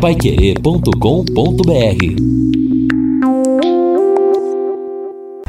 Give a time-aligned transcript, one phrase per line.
[0.00, 2.48] paiquerê.com.br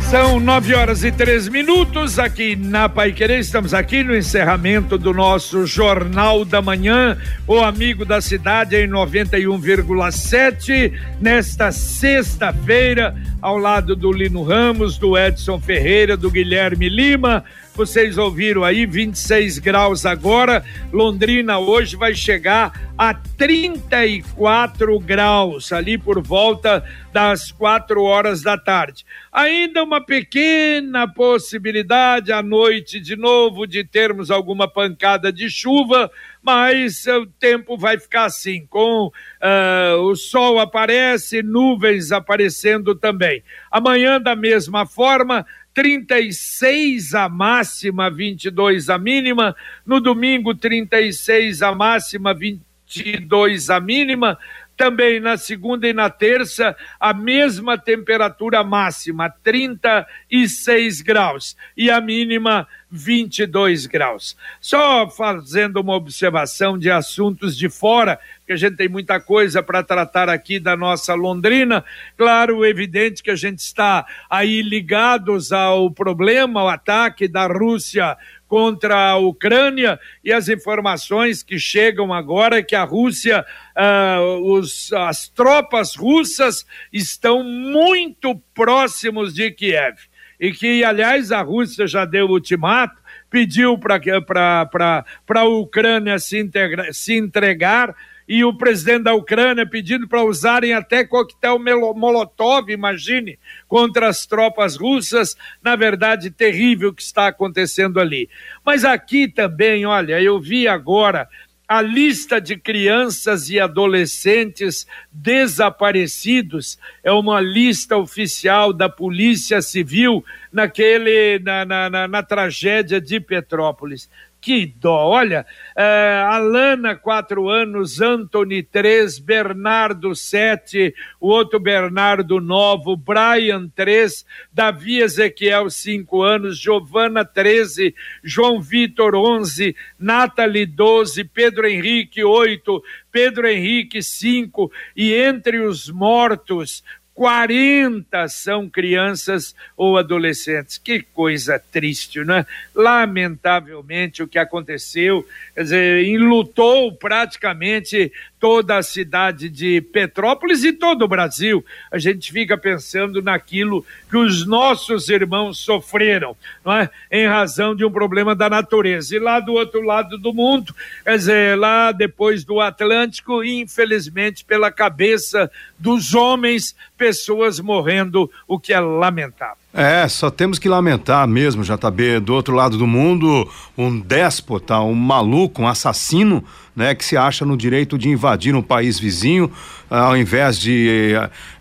[0.09, 3.37] São nove horas e três minutos aqui na Pai Querer.
[3.39, 7.15] Estamos aqui no encerramento do nosso Jornal da Manhã,
[7.45, 10.93] o Amigo da Cidade em 91,7.
[11.21, 17.43] Nesta sexta-feira, ao lado do Lino Ramos, do Edson Ferreira, do Guilherme Lima,
[17.79, 20.65] vocês ouviram aí, 26 graus agora.
[20.91, 26.83] Londrina hoje vai chegar a 34 graus, ali por volta
[27.13, 29.05] das 4 horas da tarde.
[29.31, 36.11] Ainda uma pequena possibilidade à noite de novo de termos alguma pancada de chuva,
[36.41, 43.43] mas o tempo vai ficar assim, com uh, o sol aparece, nuvens aparecendo também.
[43.71, 49.55] Amanhã, da mesma forma, 36 a máxima, 22 a mínima.
[49.85, 54.37] No domingo, 36 a máxima, 22 a mínima.
[54.79, 62.65] Também na segunda e na terça, a mesma temperatura máxima, 36 graus, e a mínima,
[62.89, 64.37] 22 graus.
[64.61, 69.83] Só fazendo uma observação de assuntos de fora, que a gente tem muita coisa para
[69.83, 71.83] tratar aqui da nossa Londrina.
[72.15, 78.17] Claro, evidente que a gente está aí ligados ao problema, ao ataque da Rússia
[78.49, 83.45] contra a Ucrânia e as informações que chegam agora é que a Rússia,
[83.77, 89.97] uh, os, as tropas russas estão muito próximos de Kiev.
[90.39, 97.13] E que, aliás, a Rússia já deu ultimato, pediu para a Ucrânia se, integra, se
[97.15, 97.95] entregar
[98.29, 101.57] e o presidente da Ucrânia pedindo para usarem até coquetel
[101.95, 105.35] Molotov, imagine, contra as tropas russas.
[105.63, 108.29] Na verdade, terrível o que está acontecendo ali.
[108.63, 111.27] Mas aqui também, olha, eu vi agora
[111.67, 121.37] a lista de crianças e adolescentes desaparecidos é uma lista oficial da Polícia Civil naquele
[121.39, 124.09] na, na, na, na tragédia de Petrópolis.
[124.49, 125.09] Que dó!
[125.09, 125.45] Olha,
[125.77, 135.01] uh, Alana, quatro anos, Anthony, três, Bernardo, sete, o outro Bernardo, novo, Brian, três, Davi
[135.01, 137.93] Ezequiel, cinco anos, Giovana, treze,
[138.23, 142.81] João Vitor, onze, Nathalie, doze, Pedro Henrique, oito,
[143.11, 146.83] Pedro Henrique, cinco, e entre os mortos,
[147.19, 150.77] 40 são crianças ou adolescentes.
[150.77, 152.45] Que coisa triste, né?
[152.73, 158.09] Lamentavelmente, o que aconteceu, quer dizer, enlutou praticamente
[158.39, 161.63] toda a cidade de Petrópolis e todo o Brasil.
[161.91, 166.89] A gente fica pensando naquilo que os nossos irmãos sofreram, não é?
[167.11, 169.13] Em razão de um problema da natureza.
[169.13, 174.71] E lá do outro lado do mundo, quer dizer, lá depois do Atlântico, infelizmente, pela
[174.71, 179.55] cabeça dos homens, pessoas morrendo, o que é lamentável.
[179.73, 184.93] É, só temos que lamentar mesmo, JB, do outro lado do mundo, um déspota, um
[184.93, 186.43] maluco, um assassino
[186.79, 189.51] né, que se acha no direito de invadir um país vizinho,
[189.89, 191.11] ao invés de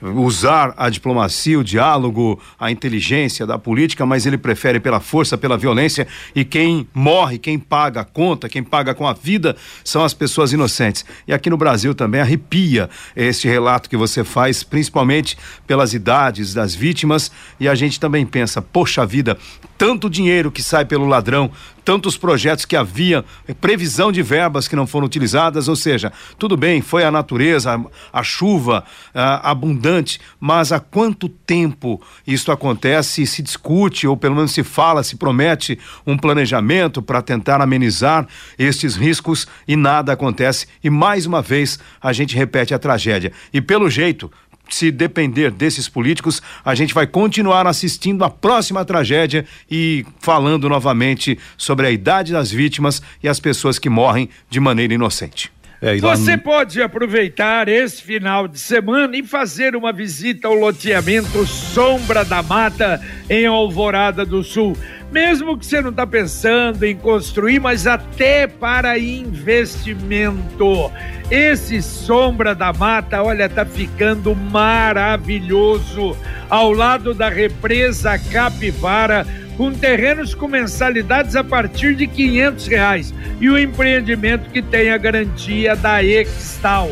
[0.00, 5.36] uh, usar a diplomacia, o diálogo, a inteligência da política, mas ele prefere pela força,
[5.36, 6.06] pela violência,
[6.36, 10.52] e quem morre, quem paga a conta, quem paga com a vida, são as pessoas
[10.52, 11.04] inocentes.
[11.26, 15.36] E aqui no Brasil também arrepia este relato que você faz, principalmente
[15.66, 19.36] pelas idades das vítimas, e a gente também pensa, poxa vida,
[19.76, 21.50] tanto dinheiro que sai pelo ladrão,
[21.88, 23.24] tantos projetos que havia,
[23.62, 28.20] previsão de verbas que não foram utilizadas, ou seja, tudo bem, foi a natureza, a,
[28.20, 28.84] a chuva
[29.14, 34.62] a, abundante, mas há quanto tempo isso acontece e se discute, ou pelo menos se
[34.62, 38.28] fala, se promete um planejamento para tentar amenizar
[38.58, 40.66] estes riscos e nada acontece.
[40.84, 43.32] E mais uma vez a gente repete a tragédia.
[43.50, 44.30] E pelo jeito,
[44.68, 51.38] se depender desses políticos, a gente vai continuar assistindo a próxima tragédia e falando novamente
[51.56, 55.50] sobre a idade das vítimas e as pessoas que morrem de maneira inocente.
[55.80, 56.42] É, Você no...
[56.42, 63.00] pode aproveitar esse final de semana e fazer uma visita ao loteamento Sombra da Mata
[63.30, 64.76] em Alvorada do Sul.
[65.10, 70.92] Mesmo que você não está pensando em construir, mas até para investimento.
[71.30, 76.16] Esse Sombra da Mata, olha, tá ficando maravilhoso.
[76.50, 79.26] Ao lado da represa Capivara,
[79.56, 84.96] com terrenos com mensalidades a partir de quinhentos reais e o empreendimento que tem a
[84.96, 86.90] garantia da Extal.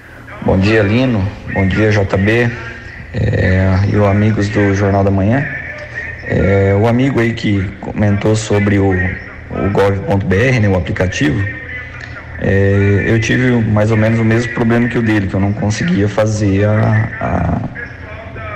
[0.42, 1.22] Bom dia, Lino.
[1.56, 2.50] Bom dia, JB.
[3.14, 5.42] É, e os amigos do Jornal da Manhã.
[6.26, 11.42] É, o amigo aí que comentou sobre o, o gov.br, né, o aplicativo,
[12.42, 15.50] é, eu tive mais ou menos o mesmo problema que o dele, que eu não
[15.54, 17.62] conseguia fazer a,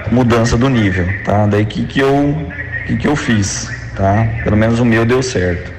[0.07, 1.47] a mudança do nível, tá?
[1.47, 2.53] Daí que que eu
[2.87, 4.29] que que eu fiz, tá?
[4.45, 5.73] Pelo menos o meu deu certo.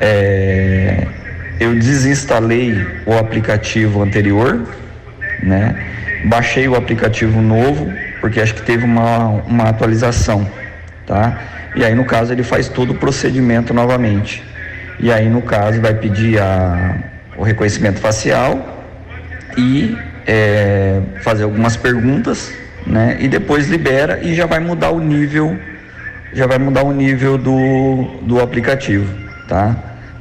[0.00, 1.06] É,
[1.60, 4.66] eu desinstalei o aplicativo anterior,
[5.42, 5.76] né?
[6.24, 10.46] Baixei o aplicativo novo, porque acho que teve uma, uma atualização,
[11.06, 11.38] tá?
[11.74, 14.42] E aí no caso ele faz todo o procedimento novamente.
[14.98, 16.96] E aí no caso vai pedir a,
[17.36, 18.86] o reconhecimento facial
[19.56, 19.96] e
[20.26, 22.52] é, fazer algumas perguntas,
[22.86, 23.16] né?
[23.20, 25.58] E depois libera e já vai mudar o nível,
[26.32, 29.12] já vai mudar o nível do, do aplicativo,
[29.48, 29.76] tá?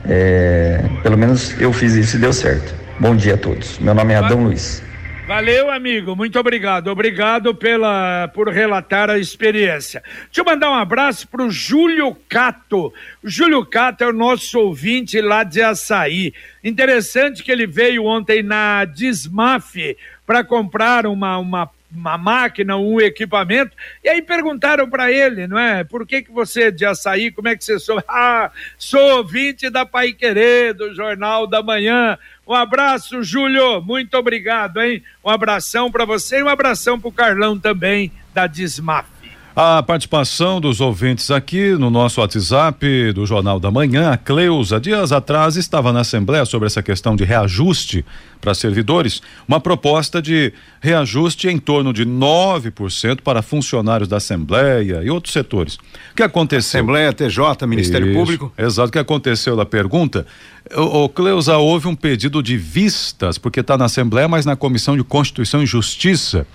[0.07, 2.74] É, pelo menos eu fiz isso e deu certo.
[3.00, 3.80] Bom dia a todos.
[3.80, 4.88] Meu nome é Adão Luiz.
[5.29, 6.15] Valeu, amigo.
[6.15, 6.87] Muito obrigado.
[6.87, 10.01] Obrigado pela por relatar a experiência.
[10.25, 12.91] Deixa eu mandar um abraço para o Júlio Cato.
[13.23, 16.33] O Júlio Cato é o nosso ouvinte lá de Açaí.
[16.63, 19.95] Interessante que ele veio ontem na Dismaf
[20.25, 25.83] para comprar uma, uma uma máquina, um equipamento, e aí perguntaram para ele, não é?
[25.83, 28.00] Por que que você de açaí, como é que você sou?
[28.09, 32.18] Ah, sou ouvinte da Pai Querer, do Jornal da Manhã.
[32.45, 35.03] Um abraço, Júlio, muito obrigado, hein?
[35.24, 39.19] Um abração para você e um abração para o Carlão também, da Dismaf.
[39.56, 45.12] A participação dos ouvintes aqui no nosso WhatsApp do Jornal da Manhã, a Cleusa, dias
[45.12, 48.06] atrás estava na Assembleia sobre essa questão de reajuste
[48.40, 55.10] para servidores, uma proposta de reajuste em torno de 9% para funcionários da Assembleia e
[55.10, 55.75] outros setores.
[56.12, 56.80] O que aconteceu?
[56.80, 58.54] Assembleia, TJ, Ministério Isso, Público.
[58.57, 58.90] Exato.
[58.90, 60.25] O que aconteceu da pergunta?
[60.74, 64.96] O, o Cleusa, houve um pedido de vistas, porque está na Assembleia, mas na Comissão
[64.96, 66.46] de Constituição e Justiça.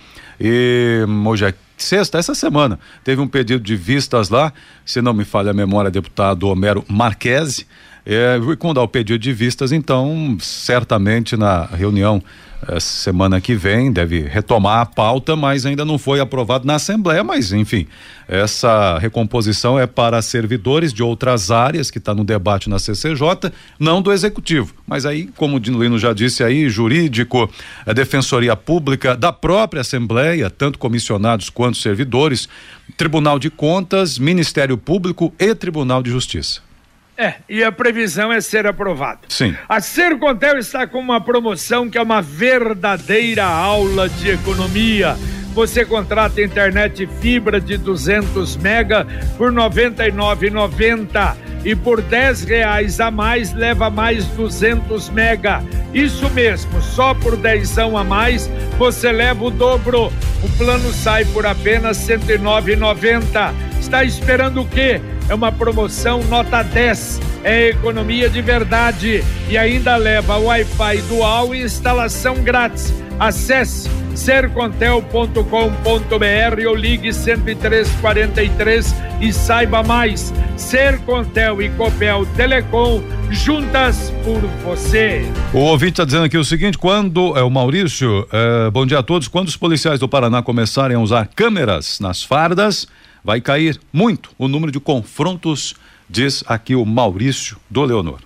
[0.40, 4.52] E hoje é sexta, essa semana, teve um pedido de vistas lá,
[4.84, 7.66] se não me falha a memória, deputado Homero Marquese.
[8.06, 12.22] É, quando o pedido de vistas, então, certamente na reunião
[12.68, 17.22] eh, semana que vem deve retomar a pauta, mas ainda não foi aprovado na Assembleia.
[17.22, 17.86] Mas, enfim,
[18.28, 24.00] essa recomposição é para servidores de outras áreas que está no debate na CCJ, não
[24.00, 24.74] do Executivo.
[24.86, 27.50] Mas aí, como o Dinolino já disse aí, jurídico,
[27.86, 32.48] a Defensoria Pública da própria Assembleia, tanto comissionados quanto servidores,
[32.96, 36.73] Tribunal de Contas, Ministério Público e Tribunal de Justiça.
[37.16, 39.20] É, e a previsão é ser aprovado.
[39.28, 39.54] Sim.
[39.68, 45.16] A Sercontel está com uma promoção que é uma verdadeira aula de economia.
[45.54, 49.06] Você contrata internet fibra de 200 mega
[49.38, 55.62] por R$ 99,90 e por 10 reais a mais leva mais 200 mega.
[55.94, 60.12] Isso mesmo, só por 10 a mais você leva o dobro.
[60.42, 63.54] O plano sai por apenas R$ 109,90.
[63.78, 65.00] Está esperando o quê?
[65.28, 67.20] É uma promoção nota 10.
[67.42, 72.92] É economia de verdade e ainda leva Wi-Fi dual e instalação grátis.
[73.18, 80.32] Acesse sercontel.com.br ou ligue 10343 e saiba mais.
[80.56, 85.26] Sercontel e Copel Telecom juntas por você.
[85.52, 89.02] O ouvinte está dizendo aqui o seguinte: quando é o Maurício, é, bom dia a
[89.02, 89.28] todos.
[89.28, 92.86] Quando os policiais do Paraná começarem a usar câmeras nas fardas,
[93.24, 95.74] vai cair muito o número de confrontos,
[96.08, 98.20] diz aqui o Maurício do Leonor.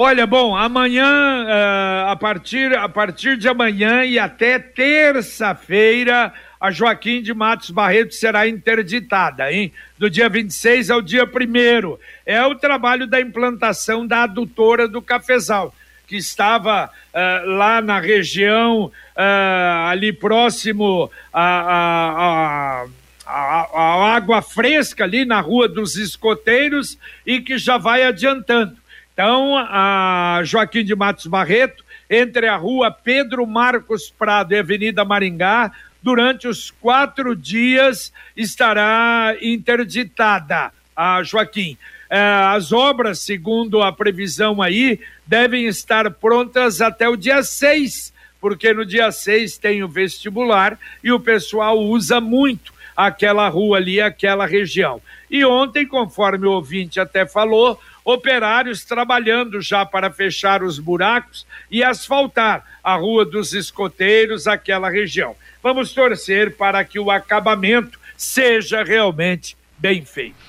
[0.00, 1.04] Olha, bom, amanhã,
[1.44, 8.14] uh, a, partir, a partir de amanhã e até terça-feira, a Joaquim de Matos Barreto
[8.14, 9.72] será interditada, hein?
[9.98, 15.74] Do dia 26 ao dia 1 É o trabalho da implantação da adutora do cafezal,
[16.06, 22.86] que estava uh, lá na região, uh, ali próximo a, a, a
[23.28, 28.76] a, a, água fresca ali na Rua dos Escoteiros e que já vai adiantando.
[29.12, 35.70] Então, a Joaquim de Matos Barreto, entre a rua Pedro Marcos Prado e Avenida Maringá,
[36.02, 41.76] durante os quatro dias estará interditada a Joaquim.
[42.08, 48.72] É, as obras, segundo a previsão aí, devem estar prontas até o dia 6, porque
[48.72, 54.44] no dia 6 tem o vestibular e o pessoal usa muito aquela rua ali, aquela
[54.44, 55.00] região.
[55.30, 61.84] E ontem, conforme o ouvinte até falou, operários trabalhando já para fechar os buracos e
[61.84, 65.36] asfaltar a Rua dos Escoteiros, aquela região.
[65.62, 70.47] Vamos torcer para que o acabamento seja realmente bem feito.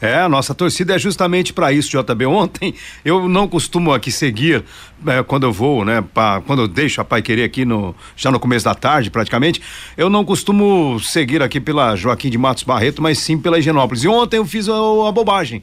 [0.00, 2.24] É, a nossa torcida é justamente para isso, JB.
[2.26, 4.64] Ontem eu não costumo aqui seguir
[5.06, 6.02] é, quando eu vou, né?
[6.14, 9.60] Pra, quando eu deixo a Pai Querer aqui no, já no começo da tarde, praticamente,
[9.96, 14.04] eu não costumo seguir aqui pela Joaquim de Matos Barreto, mas sim pela Higienópolis.
[14.04, 15.62] E ontem eu fiz a, a bobagem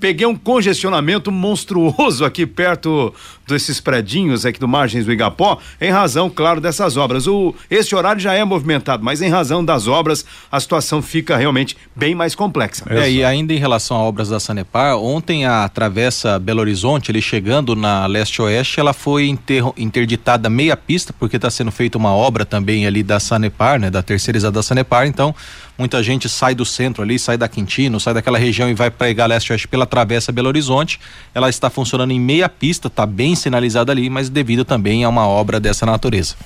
[0.00, 3.14] peguei um congestionamento monstruoso aqui perto
[3.50, 7.26] desses predinhos aqui do Margens do Igapó, em razão, claro, dessas obras.
[7.26, 11.76] O, esse horário já é movimentado, mas em razão das obras, a situação fica realmente
[11.94, 12.84] bem mais complexa.
[12.88, 17.20] É, e ainda em relação a obras da Sanepar, ontem a travessa Belo Horizonte, ele
[17.20, 22.44] chegando na leste-oeste, ela foi inter, interditada meia pista, porque está sendo feita uma obra
[22.44, 25.34] também ali da Sanepar, né, da terceirizada da Sanepar, então
[25.78, 29.28] muita gente sai do centro ali, sai da Quintino, sai daquela região e vai pregar
[29.28, 31.00] leste-oeste pela travessa Belo Horizonte.
[31.34, 35.26] Ela está funcionando em meia pista, está bem sinalizada ali, mas devido também a uma
[35.26, 36.36] obra dessa natureza.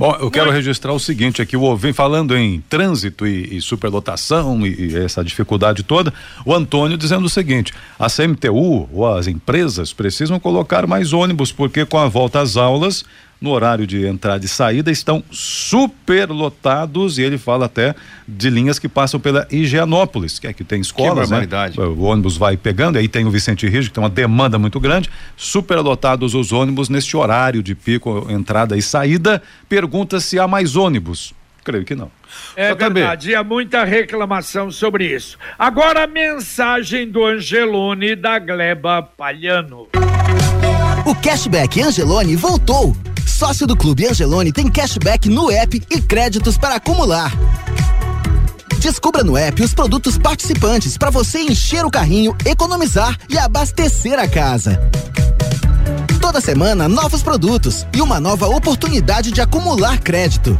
[0.00, 4.66] Bom, eu quero registrar o seguinte aqui, o vem falando em trânsito e, e superlotação
[4.66, 6.10] e, e, essa dificuldade toda,
[6.42, 11.84] o Antônio dizendo o seguinte, a CMTU ou as empresas precisam colocar mais ônibus porque
[11.84, 13.04] com a volta às aulas
[13.40, 17.94] no horário de entrada e saída estão superlotados e ele fala até
[18.28, 21.46] de linhas que passam pela Higienópolis, que é que tem escolas, que né?
[21.78, 25.10] O ônibus vai pegando, aí tem o Vicente Rígio, que tem uma demanda muito grande,
[25.36, 29.42] superlotados os ônibus neste horário de pico, entrada e saída.
[29.68, 31.32] Pergunta se há mais ônibus.
[31.64, 32.10] Creio que não.
[32.56, 35.38] É verdade, há muita reclamação sobre isso.
[35.58, 39.88] Agora a mensagem do Angelone da Gleba Palhano.
[41.04, 42.96] O cashback Angelone voltou.
[43.26, 47.32] Sócio do Clube Angelone tem cashback no app e créditos para acumular.
[48.78, 54.28] Descubra no app os produtos participantes para você encher o carrinho, economizar e abastecer a
[54.28, 54.80] casa.
[56.20, 60.56] Toda semana, novos produtos e uma nova oportunidade de acumular crédito.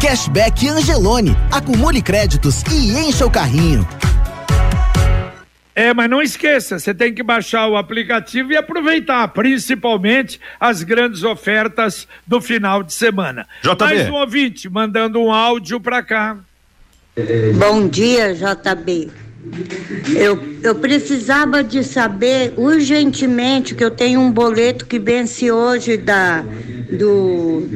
[0.00, 1.36] Cashback Angelone.
[1.50, 3.86] Acumule créditos e encha o carrinho.
[5.76, 11.22] É, mas não esqueça, você tem que baixar o aplicativo e aproveitar, principalmente as grandes
[11.22, 13.46] ofertas do final de semana.
[13.62, 13.76] JB.
[13.78, 16.38] Mais um ouvinte mandando um áudio para cá.
[17.58, 19.10] Bom dia, JB.
[20.16, 26.42] Eu, eu precisava de saber urgentemente que eu tenho um boleto que vence hoje da,
[26.90, 27.68] do,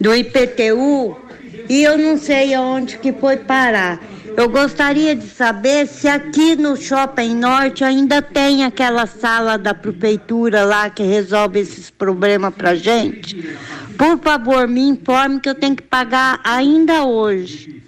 [0.00, 1.25] do IPTU
[1.68, 4.00] e eu não sei aonde que foi parar.
[4.36, 10.62] Eu gostaria de saber se aqui no Shopping Norte ainda tem aquela sala da prefeitura
[10.62, 13.56] lá que resolve esses problemas pra gente.
[13.96, 17.82] Por favor, me informe que eu tenho que pagar ainda hoje.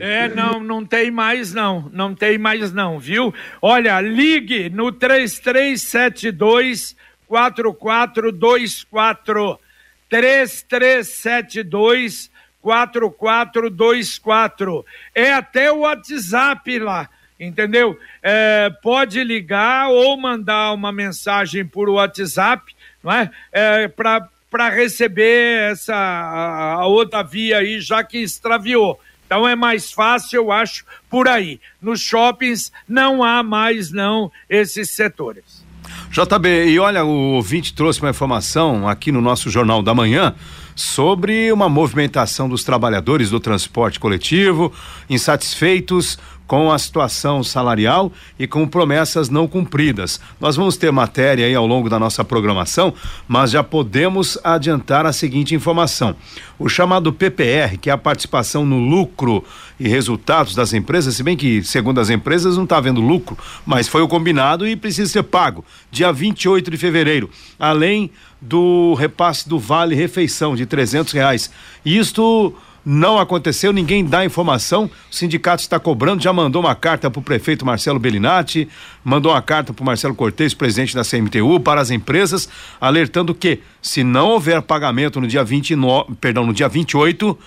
[0.00, 3.32] É, não, não tem mais não, não tem mais não, viu?
[3.62, 6.96] Olha, ligue no 3372
[7.26, 9.60] 4424
[10.08, 12.30] 3372
[12.68, 14.84] 4424.
[15.14, 17.08] É até o WhatsApp lá,
[17.38, 17.98] entendeu?
[18.22, 23.30] É, pode ligar ou mandar uma mensagem por WhatsApp, não é?
[23.52, 24.28] é Para
[24.70, 28.98] receber essa a, outra via aí, já que extraviou.
[29.26, 31.60] Então é mais fácil, eu acho, por aí.
[31.82, 35.68] Nos shoppings não há mais não esses setores.
[36.10, 40.34] JB, e olha, o ouvinte trouxe uma informação aqui no nosso Jornal da Manhã
[40.78, 44.72] sobre uma movimentação dos trabalhadores do transporte coletivo,
[45.10, 46.16] insatisfeitos
[46.48, 50.18] com a situação salarial e com promessas não cumpridas.
[50.40, 52.94] Nós vamos ter matéria aí ao longo da nossa programação,
[53.28, 56.16] mas já podemos adiantar a seguinte informação.
[56.58, 59.44] O chamado PPR, que é a participação no lucro
[59.78, 63.36] e resultados das empresas, se bem que, segundo as empresas, não está havendo lucro,
[63.66, 65.62] mas foi o combinado e precisa ser pago.
[65.90, 67.30] Dia 28 de fevereiro.
[67.58, 71.50] Além do repasse do Vale Refeição de trezentos reais.
[71.84, 72.54] Isto
[72.90, 74.86] não aconteceu, ninguém dá informação.
[74.86, 78.66] O sindicato está cobrando, já mandou uma carta para o prefeito Marcelo Bellinati,
[79.04, 82.48] mandou uma carta para o Marcelo Cortes, presidente da CMTU, para as empresas,
[82.80, 87.38] alertando que, se não houver pagamento no dia 29, perdão, no dia 28,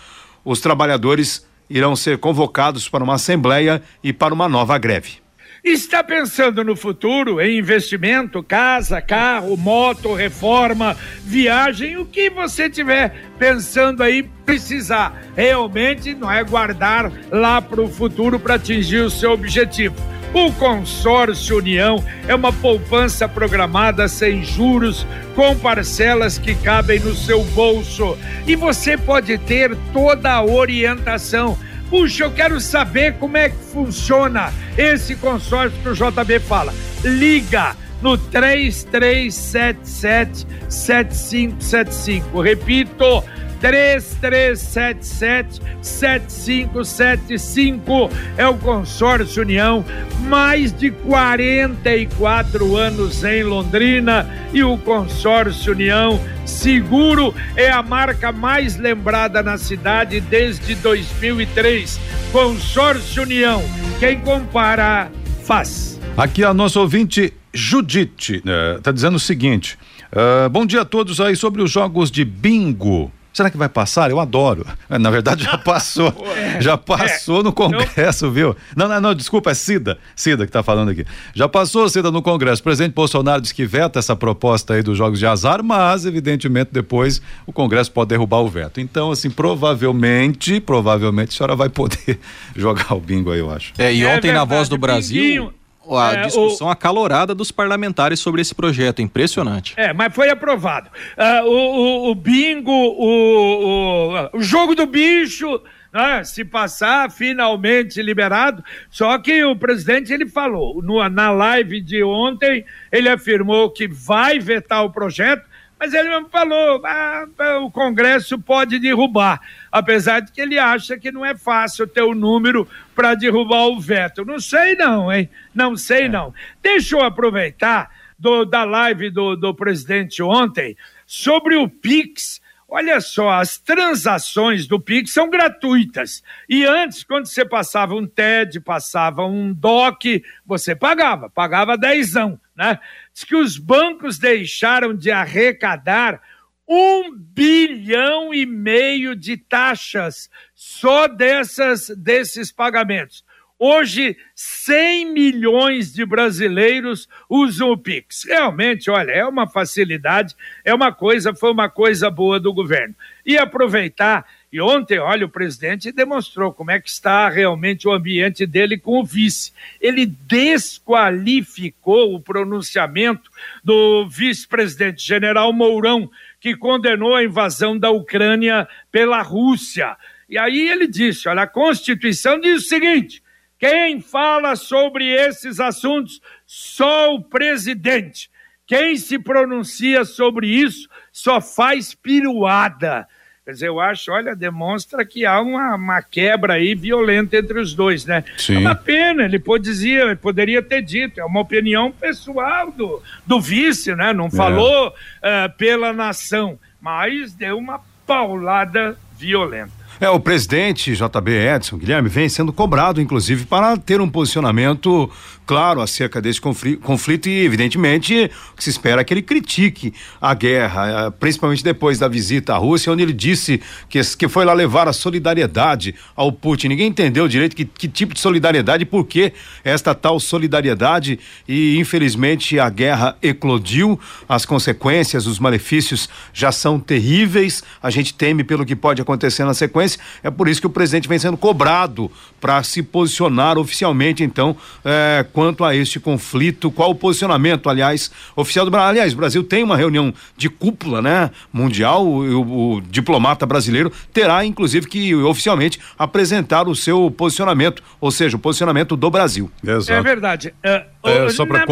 [0.46, 5.22] os trabalhadores irão ser convocados para uma assembleia e para uma nova greve.
[5.64, 13.14] Está pensando no futuro, em investimento, casa, carro, moto, reforma, viagem, o que você tiver
[13.38, 15.22] pensando aí precisar.
[15.36, 19.96] Realmente não é guardar lá para o futuro para atingir o seu objetivo.
[20.34, 27.44] O Consórcio União é uma poupança programada sem juros, com parcelas que cabem no seu
[27.44, 28.18] bolso.
[28.48, 31.56] E você pode ter toda a orientação
[31.92, 36.74] Puxa, eu quero saber como é que funciona esse consórcio que o JB fala.
[37.04, 42.42] Liga no 3377 7575.
[42.42, 43.22] Repito,
[43.62, 49.86] 3377 7575 é o Consórcio União,
[50.28, 58.78] mais de 44 anos em Londrina e o Consórcio União Seguro é a marca mais
[58.78, 62.00] lembrada na cidade desde 2003.
[62.32, 63.64] Consórcio União,
[64.00, 65.12] quem compara
[65.44, 66.00] faz.
[66.18, 68.44] Aqui a nossa ouvinte Judite
[68.78, 69.78] está eh, dizendo o seguinte:
[70.12, 73.12] uh, bom dia a todos aí sobre os jogos de bingo.
[73.34, 74.12] Será que vai passar?
[74.12, 74.66] Eu adoro.
[74.90, 76.14] Na verdade, já passou.
[76.36, 78.56] É, já passou é, no Congresso, viu?
[78.76, 79.98] Não, não, não, desculpa, é Cida.
[80.16, 81.06] Cida que está falando aqui.
[81.34, 82.62] Já passou, Cida, no Congresso.
[82.62, 86.72] O presidente Bolsonaro disse que veta essa proposta aí dos jogos de azar, mas, evidentemente,
[86.74, 88.82] depois o Congresso pode derrubar o veto.
[88.82, 92.20] Então, assim, provavelmente, provavelmente a senhora vai poder
[92.56, 93.74] jogar o bingo aí, eu acho.
[93.78, 95.54] É, e é ontem, verdade, na Voz do Brasil
[95.90, 96.70] a é, discussão o...
[96.70, 99.74] acalorada dos parlamentares sobre esse projeto, impressionante.
[99.78, 100.90] É, mas foi aprovado.
[101.18, 105.62] Uh, o, o, o, bingo, o, o, jogo do bicho,
[105.92, 108.64] né, se passar, finalmente liberado.
[108.90, 114.40] Só que o presidente ele falou no, na live de ontem, ele afirmou que vai
[114.40, 115.50] vetar o projeto,
[115.82, 117.26] mas ele mesmo falou, ah,
[117.60, 122.12] o Congresso pode derrubar, apesar de que ele acha que não é fácil ter o
[122.12, 124.24] um número para derrubar o veto.
[124.24, 125.28] Não sei não, hein?
[125.56, 126.08] Não sei é.
[126.08, 126.32] não.
[126.62, 132.40] Deixa eu aproveitar do, da live do, do presidente ontem sobre o Pix.
[132.70, 136.24] Olha só, as transações do Pix são gratuitas.
[136.48, 142.78] E antes, quando você passava um TED, passava um DOC, você pagava, pagava dezão, né?
[143.14, 146.22] Diz que os bancos deixaram de arrecadar
[146.68, 153.26] um bilhão e meio de taxas só dessas, desses pagamentos.
[153.64, 158.24] Hoje, 100 milhões de brasileiros usam o Pix.
[158.24, 162.96] Realmente, olha, é uma facilidade, é uma coisa, foi uma coisa boa do governo.
[163.24, 168.46] E aproveitar e ontem, olha, o presidente demonstrou como é que está realmente o ambiente
[168.46, 169.54] dele com o vice.
[169.80, 173.32] Ele desqualificou o pronunciamento
[173.64, 179.96] do vice-presidente general Mourão, que condenou a invasão da Ucrânia pela Rússia.
[180.28, 183.24] E aí ele disse: olha, a Constituição diz o seguinte:
[183.58, 188.30] quem fala sobre esses assuntos, só o presidente.
[188.68, 193.08] Quem se pronuncia sobre isso só faz piruada.
[193.44, 197.74] Quer dizer, eu acho, olha, demonstra que há uma, uma quebra aí violenta entre os
[197.74, 198.24] dois, né?
[198.38, 198.56] Sim.
[198.56, 203.96] É uma pena, ele podia, poderia ter dito, é uma opinião pessoal do, do vice,
[203.96, 204.14] né?
[204.14, 204.32] Não é.
[204.32, 209.81] falou uh, pela nação, mas deu uma paulada violenta.
[210.02, 215.08] É, o presidente JB Edson Guilherme vem sendo cobrado, inclusive, para ter um posicionamento
[215.46, 220.34] claro acerca desse conflito e, evidentemente, o que se espera é que ele critique a
[220.34, 224.54] guerra, eh, principalmente depois da visita à Rússia, onde ele disse que, que foi lá
[224.54, 226.70] levar a solidariedade ao Putin.
[226.70, 229.34] Ninguém entendeu direito que, que tipo de solidariedade e por que
[229.64, 237.62] esta tal solidariedade e, infelizmente, a guerra eclodiu, as consequências, os malefícios já são terríveis,
[237.84, 239.91] a gente teme pelo que pode acontecer na sequência,
[240.24, 245.26] é por isso que o presidente vem sendo cobrado para se posicionar oficialmente, então, é,
[245.32, 246.72] quanto a este conflito.
[246.72, 248.90] Qual o posicionamento, aliás, oficial do Brasil?
[248.90, 252.06] Aliás, o Brasil tem uma reunião de cúpula, né, mundial.
[252.06, 258.40] O, o diplomata brasileiro terá, inclusive, que oficialmente apresentar o seu posicionamento, ou seja, o
[258.40, 259.52] posicionamento do Brasil.
[259.64, 259.94] Exato.
[259.94, 260.54] É verdade.
[260.64, 261.66] É, é, só para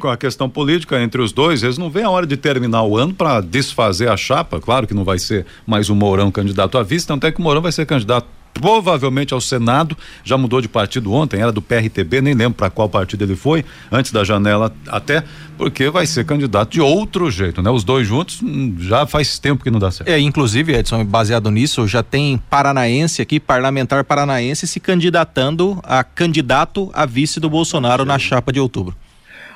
[0.00, 2.96] com a questão política entre os dois, eles não veem a hora de terminar o
[2.96, 4.60] ano para desfazer a chapa.
[4.60, 7.42] Claro que não vai ser mais o Mourão candidato à vice, tanto é que o
[7.46, 12.20] Mourão vai ser candidato provavelmente ao Senado, já mudou de partido ontem, era do PRTB,
[12.22, 15.22] nem lembro para qual partido ele foi, antes da janela até,
[15.56, 17.70] porque vai ser candidato de outro jeito, né?
[17.70, 20.08] Os dois juntos hum, já faz tempo que não dá certo.
[20.08, 26.90] É, inclusive, Edson, baseado nisso, já tem paranaense aqui, parlamentar paranaense se candidatando a candidato
[26.94, 28.96] a vice do Bolsonaro na chapa de outubro.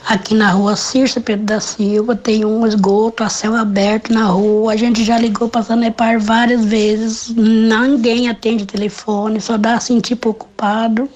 [0.06, 4.72] aqui na rua Circe Pedro da Silva tem um esgoto a céu aberto na rua.
[4.72, 10.30] A gente já ligou para Sanepar várias vezes, ninguém atende telefone, só dá assim tipo
[10.30, 11.08] ocupado.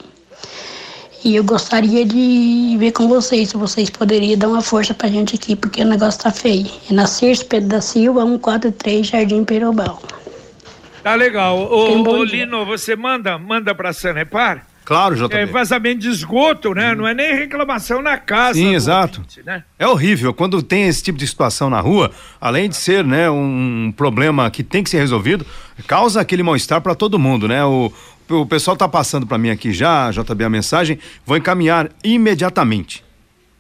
[1.25, 5.35] E eu gostaria de ver com vocês se vocês poderiam dar uma força pra gente
[5.35, 6.71] aqui, porque o negócio tá feio.
[6.89, 10.01] É na Circe Pedro da Silva, 143, Jardim Perobal.
[11.03, 11.59] Tá legal.
[11.59, 14.67] Ô, ô Lino, você manda, manda pra Sanepar?
[14.87, 15.35] Claro, JB.
[15.35, 16.95] É vazamento de esgoto, né?
[16.95, 18.55] Não é nem reclamação na casa.
[18.55, 19.19] Sim, exato.
[19.19, 19.65] Ouvinte, né?
[19.77, 23.93] É horrível quando tem esse tipo de situação na rua, além de ser, né, um
[23.97, 25.45] problema que tem que ser resolvido,
[25.89, 27.65] causa aquele mal-estar para todo mundo, né?
[27.65, 27.93] O,
[28.31, 33.05] o pessoal tá passando para mim aqui já, JB, a mensagem, vou encaminhar imediatamente.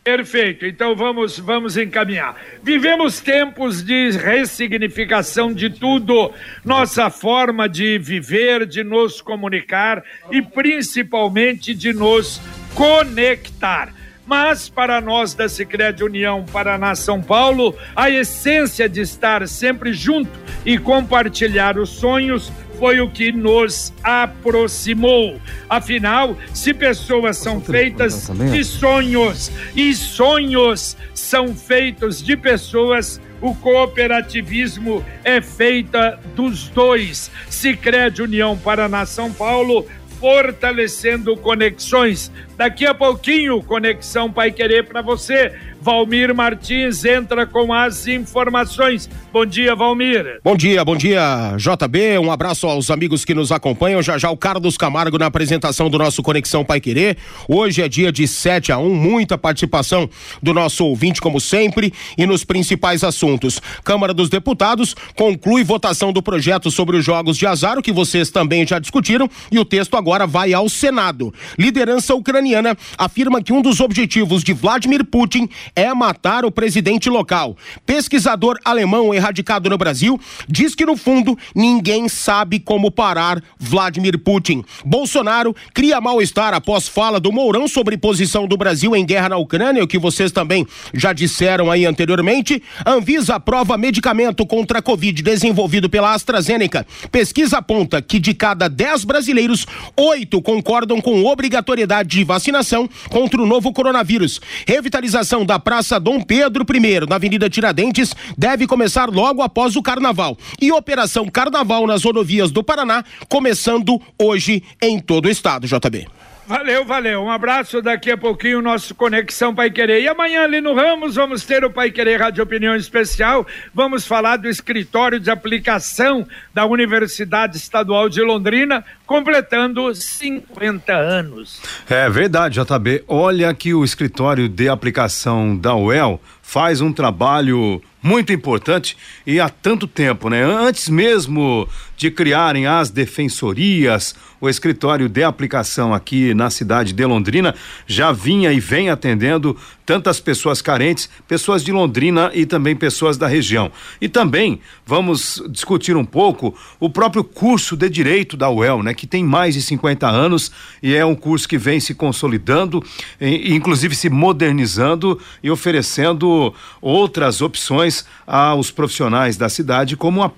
[0.06, 2.36] Perfeito, então vamos, vamos encaminhar.
[2.62, 6.32] Vivemos tempos de ressignificação de tudo,
[6.64, 12.40] nossa forma de viver, de nos comunicar e principalmente de nos
[12.72, 13.92] conectar.
[14.24, 20.30] Mas para nós da Sicredi União Paraná São Paulo, a essência de estar sempre junto
[20.64, 25.40] e compartilhar os sonhos foi o que nos aproximou.
[25.68, 35.04] Afinal, se pessoas são feitas de sonhos e sonhos são feitos de pessoas, o cooperativismo
[35.24, 37.30] é feita dos dois.
[37.48, 39.86] Sicredi União Paraná São Paulo
[40.20, 42.32] fortalecendo conexões.
[42.56, 45.52] Daqui a pouquinho, Conexão Pai Querer para você.
[45.80, 49.08] Valmir Martins entra com as informações.
[49.32, 50.40] Bom dia, Valmir.
[50.42, 52.18] Bom dia, bom dia, JB.
[52.18, 54.02] Um abraço aos amigos que nos acompanham.
[54.02, 57.16] Já já o Carlos Camargo na apresentação do nosso Conexão Pai Querer.
[57.48, 60.08] Hoje é dia de 7 a 1, muita participação
[60.42, 63.60] do nosso ouvinte, como sempre, e nos principais assuntos.
[63.84, 68.30] Câmara dos Deputados conclui votação do projeto sobre os jogos de azar, o que vocês
[68.30, 71.32] também já discutiram, e o texto agora vai ao Senado.
[71.58, 77.54] Liderança ucraniana afirma que um dos objetivos de Vladimir Putin é matar o presidente local.
[77.84, 84.64] Pesquisador alemão erradicado no Brasil diz que, no fundo, ninguém sabe como parar Vladimir Putin.
[84.84, 89.84] Bolsonaro cria mal-estar após fala do Mourão sobre posição do Brasil em guerra na Ucrânia,
[89.84, 92.62] o que vocês também já disseram aí anteriormente.
[92.86, 96.86] Anvisa aprova medicamento contra a Covid desenvolvido pela AstraZeneca.
[97.12, 103.46] Pesquisa aponta que de cada 10 brasileiros, oito concordam com obrigatoriedade de vacinação contra o
[103.46, 104.40] novo coronavírus.
[104.66, 110.36] Revitalização da Praça Dom Pedro I, na Avenida Tiradentes, deve começar logo após o Carnaval.
[110.60, 116.15] E Operação Carnaval nas rodovias do Paraná, começando hoje em todo o estado, JB.
[116.46, 117.22] Valeu, valeu.
[117.22, 117.82] Um abraço.
[117.82, 120.02] Daqui a pouquinho, nosso Conexão Pai Querer.
[120.02, 123.44] E amanhã, ali no Ramos, vamos ter o Pai Querer Rádio Opinião Especial.
[123.74, 131.60] Vamos falar do escritório de aplicação da Universidade Estadual de Londrina, completando 50 anos.
[131.90, 133.02] É verdade, JB.
[133.08, 139.48] Olha que o escritório de aplicação da UEL faz um trabalho muito importante e há
[139.48, 140.44] tanto tempo, né?
[140.44, 147.54] Antes mesmo de criarem as defensorias, o escritório de aplicação aqui na cidade de Londrina
[147.86, 153.26] já vinha e vem atendendo tantas pessoas carentes, pessoas de Londrina e também pessoas da
[153.26, 153.72] região.
[154.00, 159.06] E também vamos discutir um pouco o próprio curso de direito da UEL, né, que
[159.06, 162.84] tem mais de 50 anos e é um curso que vem se consolidando,
[163.20, 167.85] e, inclusive se modernizando e oferecendo outras opções
[168.26, 170.28] aos profissionais da cidade como a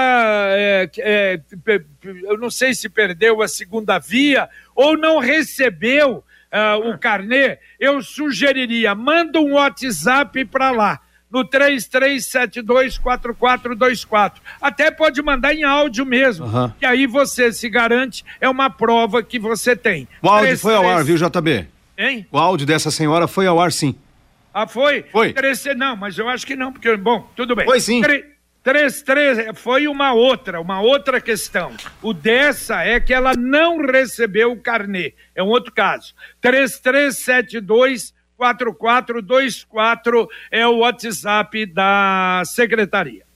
[0.51, 1.41] é, é,
[2.23, 7.59] eu não sei se perdeu a segunda via ou não recebeu uh, o carnê.
[7.79, 14.33] Eu sugeriria manda um WhatsApp para lá no 33724424.
[14.61, 16.71] Até pode mandar em áudio mesmo, uhum.
[16.79, 20.07] que aí você se garante, é uma prova que você tem.
[20.21, 20.61] O áudio 33...
[20.61, 21.67] foi ao ar, viu, JB?
[21.97, 22.25] Hein?
[22.31, 23.95] O áudio dessa senhora foi ao ar, sim.
[24.53, 25.05] Ah, foi?
[25.11, 25.33] Foi.
[25.75, 27.65] Não, mas eu acho que não, porque, bom, tudo bem.
[27.65, 28.01] Foi sim.
[28.01, 31.71] 33 foi uma outra, uma outra questão.
[32.01, 35.13] O dessa é que ela não recebeu o carnê.
[35.35, 36.15] É um outro caso.
[36.41, 43.27] 3372 4424 é o WhatsApp da secretaria.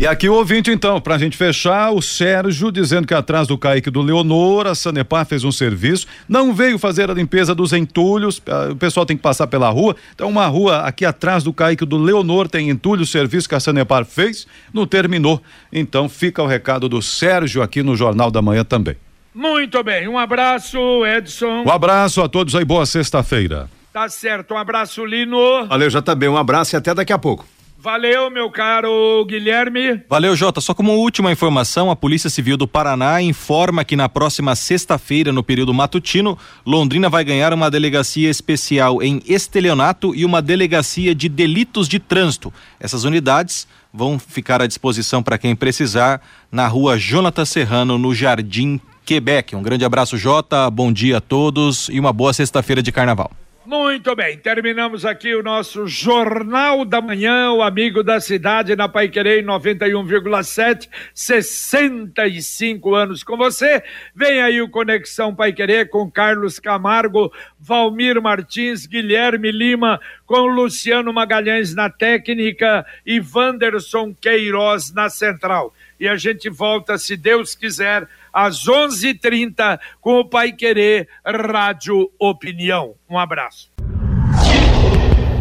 [0.00, 3.58] E aqui o ouvinte, então, para a gente fechar, o Sérgio dizendo que atrás do
[3.58, 8.40] Caique do Leonor, a Sanepar fez um serviço, não veio fazer a limpeza dos entulhos,
[8.46, 9.96] ah, o pessoal tem que passar pela rua.
[10.14, 13.60] Então, uma rua aqui atrás do Caique do Leonor tem entulho, o serviço que a
[13.60, 15.42] Sanepar fez, não terminou.
[15.72, 18.94] Então, fica o recado do Sérgio aqui no Jornal da Manhã também.
[19.34, 21.64] Muito bem, um abraço, Edson.
[21.66, 23.68] Um abraço a todos aí, boa sexta-feira.
[23.92, 25.66] Tá certo, um abraço, Lino.
[25.66, 27.44] Valeu, JB, um abraço e até daqui a pouco.
[27.80, 30.02] Valeu, meu caro Guilherme.
[30.10, 30.60] Valeu, Jota.
[30.60, 35.44] Só como última informação, a Polícia Civil do Paraná informa que na próxima sexta-feira, no
[35.44, 41.86] período matutino, Londrina vai ganhar uma delegacia especial em estelionato e uma delegacia de delitos
[41.86, 42.52] de trânsito.
[42.80, 46.20] Essas unidades vão ficar à disposição para quem precisar
[46.50, 49.54] na rua Jonathan Serrano, no Jardim Quebec.
[49.54, 50.68] Um grande abraço, Jota.
[50.68, 53.30] Bom dia a todos e uma boa sexta-feira de carnaval.
[53.68, 59.42] Muito bem, terminamos aqui o nosso Jornal da Manhã, o amigo da cidade na Paiquerê
[59.42, 63.82] 91,7, 65 anos com você.
[64.14, 71.74] Vem aí o Conexão Paiquerê com Carlos Camargo, Valmir Martins, Guilherme Lima, com Luciano Magalhães
[71.74, 75.74] na técnica e Wanderson Queiroz na central.
[76.00, 82.94] E a gente volta, se Deus quiser, às 11h30, com o Pai Querer Rádio Opinião.
[83.08, 83.70] Um abraço.